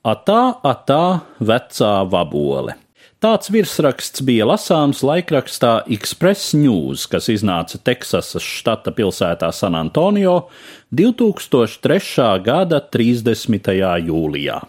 Atā, 0.00 0.56
atā, 0.64 1.26
vecā 1.44 1.90
vabole. 2.08 2.72
Tāds 3.20 3.50
virsraksts 3.52 4.22
bija 4.24 4.46
lasāms 4.48 5.02
laikrakstā 5.04 5.82
Express 5.92 6.54
News, 6.56 7.04
kas 7.04 7.28
iznāca 7.28 7.76
Teksasas 7.76 8.40
štata 8.40 8.94
pilsētā 8.96 9.50
San 9.52 9.76
Antonio 9.76 10.48
2003. 10.88 12.40
gada 12.40 12.80
30. 12.80 13.68
jūlijā. 14.08 14.62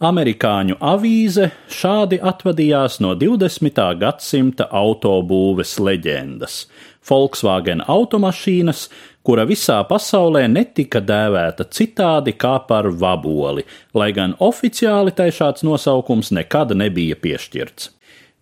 Amerikāņu 0.00 0.78
avīze 0.80 1.50
šādi 1.68 2.16
atvadījās 2.24 3.02
no 3.04 3.12
20. 3.20 3.84
gadsimta 4.00 4.70
autobūves 4.72 5.76
leģendas- 5.76 6.64
Volkswagen 7.08 7.84
automašīnas, 7.84 8.88
kura 9.24 9.46
visā 9.48 9.78
pasaulē 9.88 10.44
netika 10.52 11.00
dēvēta 11.00 11.66
citādi 11.72 12.36
kā 12.36 12.58
par 12.68 12.90
vaboli, 13.02 13.64
lai 13.96 14.12
gan 14.16 14.36
oficiāli 14.44 15.14
tai 15.16 15.30
šāds 15.32 15.64
nosaukums 15.66 16.32
nekad 16.36 16.76
nebija 16.76 17.16
piešķirts. 17.16 17.90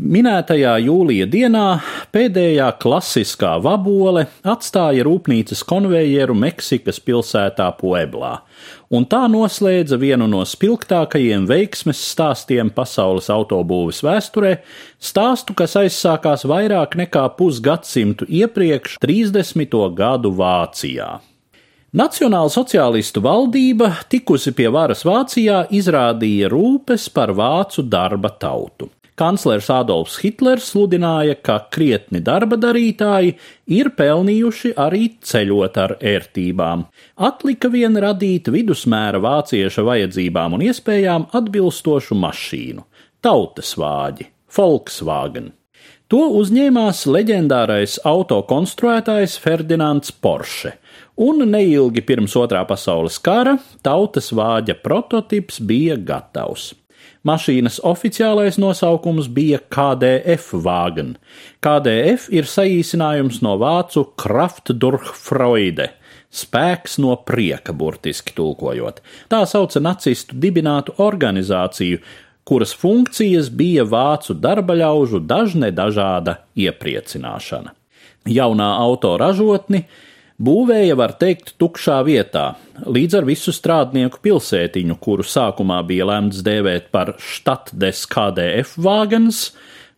Minētajā 0.00 0.78
jūlija 0.80 1.26
dienā 1.28 1.64
pēdējā 2.14 2.70
klasiskā 2.80 3.50
vabole 3.60 4.22
atstāja 4.48 5.02
rūpnīcas 5.04 5.60
konvejeru 5.68 6.32
Meksikas 6.40 6.96
pilsētā 7.04 7.66
Pueblā, 7.76 8.30
un 8.88 9.04
tā 9.04 9.26
noslēdza 9.28 9.98
vienu 10.00 10.24
no 10.30 10.40
spilgtākajiem 10.48 11.44
veiksmes 11.50 12.00
stāstiem 12.14 12.70
pasaules 12.72 13.28
autobūves 13.34 14.00
vēsturē, 14.06 14.54
stāstu, 14.96 15.52
kas 15.58 15.76
aizsākās 15.82 16.46
vairāk 16.48 16.96
nekā 17.02 17.26
pusgadsimtu 17.36 18.24
iepriekš 18.40 18.96
30. 19.04 19.76
gadu 19.98 20.30
Vācijā. 20.38 21.10
Nacionāla 21.92 22.48
sociālistu 22.54 23.20
valdība, 23.26 23.90
tikusi 24.08 24.54
pie 24.56 24.70
varas 24.72 25.04
Vācijā, 25.04 25.66
izrādīja 25.76 26.48
rūpes 26.54 27.10
par 27.12 27.34
vācu 27.36 27.84
darba 27.84 28.32
tautu 28.32 28.88
kanclers 29.20 29.68
Adolfs 29.72 30.16
Hitlers 30.22 30.70
sludināja, 30.72 31.36
ka 31.44 31.58
krietni 31.72 32.22
darba 32.24 32.56
darītāji 32.60 33.34
ir 33.76 33.92
pelnījuši 33.98 34.72
arī 34.80 35.10
ceļot 35.20 35.78
ar 35.84 35.96
ērtībām. 36.00 36.86
Atlika 37.28 37.68
vien 37.72 38.00
radīt 38.00 38.48
vidusmēra 38.52 39.20
vācieša 39.20 39.84
vajadzībām 39.86 40.56
un 40.56 40.66
iespējām 40.70 41.28
atbilstošu 41.36 42.16
mašīnu- 42.16 42.86
tautas 43.26 43.76
vāģi, 43.76 44.30
Volkswagen. 44.56 45.52
To 46.10 46.24
uzņēmās 46.40 47.04
leģendārais 47.06 48.00
autokonstruētājs 48.02 49.36
Ferdinands 49.38 50.10
Porsche, 50.10 50.72
un 51.14 51.44
neilgi 51.52 52.02
pirms 52.02 52.34
otrā 52.34 52.64
pasaules 52.66 53.20
kara 53.22 53.58
tautas 53.86 54.32
vāģa 54.34 54.74
prototyps 54.82 55.60
bija 55.62 55.94
gatavs. 55.94 56.72
Mašīnas 57.26 57.80
oficiālais 57.84 58.56
nosaukums 58.60 59.28
bija 59.28 59.58
KDF 59.72 60.54
Wagen. 60.64 61.16
KDF 61.60 62.30
ir 62.32 62.48
saīsinājums 62.48 63.42
no 63.44 63.58
vācu 63.60 64.06
Kraft 64.20 64.72
durch 64.72 65.12
Freude. 65.16 65.90
Spēks 66.30 66.96
no 67.02 67.16
prieka, 67.26 67.74
burtiski 67.74 68.32
tulkojot. 68.36 69.02
Tā 69.28 69.42
sauca 69.50 69.82
nacistu 69.82 70.38
dibinātu 70.38 70.94
organizāciju, 71.02 71.98
kuras 72.46 72.72
funkcijas 72.74 73.50
bija 73.50 73.84
vācu 73.84 74.36
darbaļaužu 74.38 75.20
dažne 75.26 75.72
dažāda 75.74 76.38
iepriecināšana. 76.58 77.74
Jaunā 78.30 78.70
autoražotni 78.84 79.84
būvēja, 80.40 80.96
var 80.98 81.14
teikt, 81.20 81.54
tukšā 81.60 82.00
vietā, 82.06 82.54
līdz 82.86 83.18
ar 83.20 83.26
visu 83.28 83.52
strādnieku 83.54 84.22
pilsētiņu, 84.24 84.96
kuru 85.02 85.26
sākumā 85.26 85.80
bija 85.86 86.08
lemts 86.08 86.40
dēvēt 86.46 86.88
par 86.94 87.14
Stadtdes 87.20 88.06
KDF 88.10 88.78
Wagens, 88.80 89.50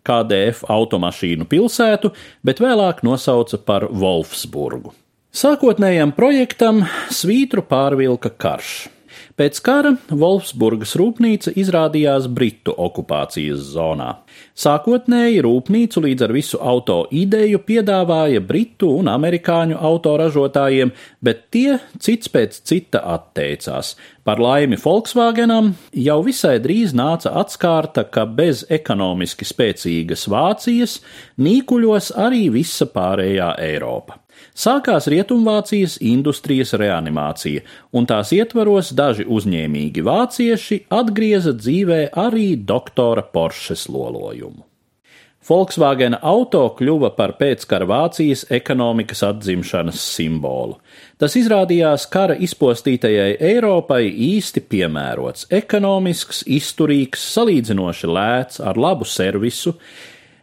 KDF 0.03 0.65
automašīnu 0.73 1.47
pilsētu, 1.51 2.11
bet 2.43 2.63
vēlāk 2.63 3.05
nosauca 3.07 3.61
par 3.63 3.87
Wolfsburgu. 3.91 4.97
Sākotnējam 5.33 6.11
projektam 6.13 6.83
svītru 7.09 7.63
pārvilka 7.65 8.35
karš. 8.37 8.91
Pēc 9.33 9.59
kara 9.65 9.95
Wolfsburgas 10.13 10.93
rūpnīca 11.01 11.55
izrādījās 11.57 12.27
Britu 12.29 12.75
okupācijas 12.77 13.63
zonā. 13.73 14.11
Sākotnēji 14.53 15.41
rūpnīcu 15.47 16.03
līdz 16.05 16.27
ar 16.27 16.35
visu 16.37 16.61
auto 16.61 16.99
ideju 17.09 17.63
piedāvāja 17.65 18.43
Britu 18.45 18.91
un 18.99 19.09
amerikāņu 19.09 19.79
autoražotājiem, 19.81 20.93
bet 21.25 21.47
tie 21.55 21.79
cits 21.97 22.29
pēc 22.33 22.61
cita 22.69 23.01
atteicās. 23.15 23.95
Par 24.23 24.39
laimi 24.39 24.77
Volkswagenam 24.79 25.73
jau 25.99 26.21
visai 26.23 26.61
drīz 26.63 26.93
nāca 26.95 27.33
atskārta, 27.41 28.05
ka 28.07 28.23
bez 28.23 28.61
ekonomiski 28.71 29.49
spēcīgas 29.49 30.29
Vācijas 30.31 31.01
nīkuļos 31.43 32.13
arī 32.23 32.45
visa 32.55 32.87
pārējā 32.87 33.51
Eiropa. 33.67 34.21
Sākās 34.55 35.11
Rietumvācijas 35.11 35.99
industrijas 36.07 36.77
reanimācija, 36.79 37.67
un 37.91 38.07
tās 38.07 38.31
ietvaros 38.37 38.95
daži 38.95 39.27
uzņēmīgi 39.27 40.07
vācieši 40.07 40.85
atgrieza 41.03 41.57
dzīvē 41.59 42.05
arī 42.15 42.53
doktora 42.63 43.27
Poršes 43.27 43.89
lolojumu. 43.91 44.72
Volkswagen 45.43 46.15
auto 46.23 46.61
kļuva 46.79 47.09
par 47.17 47.33
pēckara 47.39 47.87
Vācijas 47.91 48.45
ekonomikas 48.55 49.25
atzimšanas 49.27 49.99
simbolu. 50.15 50.77
Tas 51.19 51.35
izrādījās 51.39 52.05
kara 52.13 52.37
izpostītajai 52.47 53.41
Eiropai 53.43 54.05
īsti 54.07 54.63
piemērots, 54.71 55.49
ekonomisks, 55.51 56.45
izturīgs, 56.47 57.25
salīdzinoši 57.35 58.11
lēts, 58.11 58.61
ar 58.63 58.79
labu 58.79 59.09
servisu, 59.09 59.75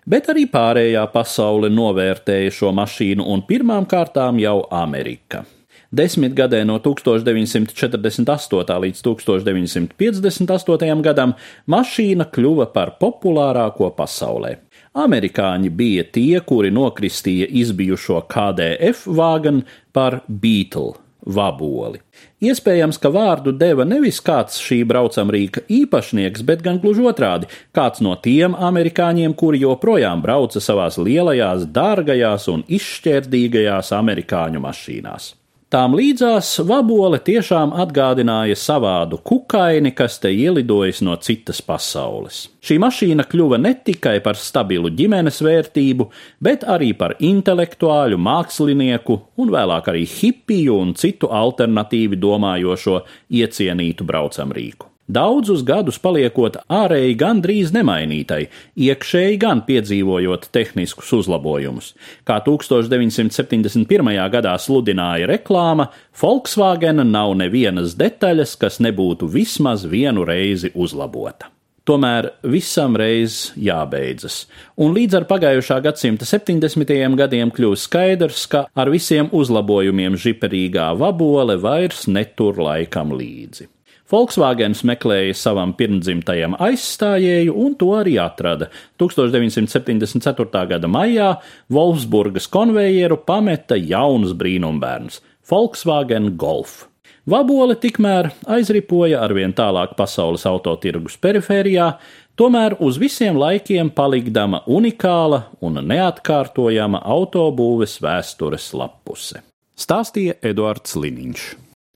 bet 0.04 0.28
arī 0.34 0.50
pārējā 0.52 1.06
pasaule 1.14 1.72
novērtēja 1.72 2.52
šo 2.60 2.74
mašīnu 2.76 3.24
un 3.24 3.46
pirmām 3.48 3.88
kārtām 3.88 4.44
jau 4.44 4.60
Amerika. 4.84 5.46
Desmitgadē 5.90 6.62
no 6.70 6.76
1948. 6.86 8.76
līdz 8.84 9.00
1958. 9.02 11.02
gadam 11.02 11.34
mašīna 11.66 12.30
kļuva 12.30 12.70
par 12.76 12.94
populārāko 13.02 13.90
pasaulē. 13.98 14.60
Amerikāņi 14.94 15.74
bija 15.74 16.06
tie, 16.14 16.40
kuri 16.46 16.70
nokristīja 16.74 17.50
izbijušo 17.64 18.22
KDF 18.30 19.10
vāganu 19.10 19.66
par 19.94 20.22
Beatle 20.28 21.00
vaboli. 21.26 22.00
Iespējams, 22.42 23.00
ka 23.02 23.12
vārdu 23.14 23.52
deva 23.58 23.86
nevis 23.86 24.22
kāds 24.24 24.60
šī 24.62 24.84
braucamrīka 24.88 25.66
īpašnieks, 25.68 26.46
bet 26.46 26.64
gan 26.66 26.80
gluži 26.80 27.04
otrādi- 27.10 27.50
kāds 27.78 28.02
no 28.02 28.16
tiem 28.16 28.56
amerikāņiem, 28.56 29.36
kuri 29.36 29.60
joprojām 29.60 30.22
brauca 30.22 30.62
savās 30.62 30.98
lielajās, 30.98 31.66
dārgajās 31.66 32.48
un 32.48 32.64
izšķērdīgajās 32.64 33.92
amerikāņu 33.92 34.60
mašīnās. 34.62 35.39
Tām 35.70 35.94
līdzās 35.94 36.48
vabole 36.66 37.20
tiešām 37.22 37.76
atgādināja 37.78 38.56
savādu 38.58 39.20
kukaini, 39.22 39.92
kas 39.94 40.16
te 40.24 40.32
ielidojas 40.34 41.04
no 41.06 41.14
citas 41.22 41.60
pasaules. 41.62 42.40
Šī 42.66 42.80
mašīna 42.82 43.28
kļuva 43.30 43.62
ne 43.62 43.76
tikai 43.78 44.16
par 44.26 44.42
stabilu 44.42 44.90
ģimenes 44.90 45.38
vērtību, 45.46 46.10
bet 46.42 46.66
arī 46.66 46.90
par 46.98 47.14
intelektuāļu, 47.22 48.18
mākslinieku 48.18 49.22
un 49.38 49.54
vēlāk 49.54 49.94
arī 49.94 50.08
hipiju 50.10 50.82
un 50.82 50.98
citu 50.98 51.30
alternatīvi 51.30 52.18
domājošo 52.18 53.04
iecienītu 53.30 54.10
braucamrīku 54.10 54.89
daudzus 55.10 55.64
gadus 55.66 56.00
paliekot 56.02 56.60
ārēji 56.70 57.18
gandrīz 57.20 57.74
nemainītai, 57.76 58.44
iekšēji 58.78 59.42
gan 59.42 59.64
piedzīvojot 59.68 60.50
tehniskus 60.56 61.12
uzlabojumus. 61.20 61.94
Kā 62.24 62.40
1971. 62.46 64.16
gadā 64.32 64.56
sludināja 64.62 65.30
reklāma, 65.30 65.90
Volkswagen 66.22 67.04
nav 67.12 67.36
nevienas 67.40 67.98
detaļas, 68.00 68.58
kas 68.62 68.80
nebūtu 68.84 69.30
vismaz 69.30 69.88
vienu 69.90 70.28
reizi 70.28 70.72
uzlabota. 70.76 71.50
Tomēr 71.90 72.28
visam 72.46 72.94
reiz 73.00 73.48
jābeidzas, 73.58 74.44
un 74.78 74.94
līdz 74.94 75.16
ar 75.18 75.26
pagājušā 75.32 75.80
gadsimta 75.88 76.28
70. 76.30 76.92
gadiem 77.18 77.50
kļūst 77.56 77.88
skaidrs, 77.90 78.44
ka 78.52 78.68
ar 78.70 78.92
visiem 78.94 79.32
uzlabojumiem 79.34 80.20
žiperīgā 80.20 80.92
vabole 81.00 81.58
vairs 81.58 82.06
netur 82.12 82.62
laikam 82.62 83.16
līdzi. 83.18 83.72
Volkswagens 84.10 84.80
meklēja 84.90 85.36
savam 85.38 85.76
pirmdzimtajam 85.78 86.56
aizstājēju, 86.58 87.54
un 87.54 87.76
to 87.78 87.92
arī 87.94 88.16
atrada. 88.18 88.72
1974. 88.98 90.64
gada 90.72 90.90
maijā 90.90 91.36
Wolfsburgas 91.70 92.50
konvejeru 92.50 93.20
pameta 93.22 93.78
jauns 93.78 94.34
brīnumbērns- 94.34 95.22
Volkswagen 95.52 96.32
Golf. 96.42 96.88
Vabole 97.30 97.76
tikmēr 97.78 98.32
aizripoja 98.50 99.22
arvien 99.22 99.54
tālāk 99.54 99.94
pasaules 99.96 100.48
autotirgus 100.50 101.20
perifērijā, 101.22 101.92
tomēr 102.36 102.80
uz 102.80 102.98
visiem 102.98 103.38
laikiem 103.38 103.94
palikdama 103.94 104.64
unikāla 104.66 105.44
un 105.62 105.74
neatkārtojama 105.86 107.04
autobūves 107.06 108.00
vēstures 108.02 108.74
lapuse. 108.74 109.44
Stāstīja 109.78 110.40
Eduards 110.42 110.96
Liniņš. 110.96 111.69